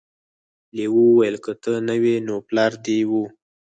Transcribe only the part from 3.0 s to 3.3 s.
و.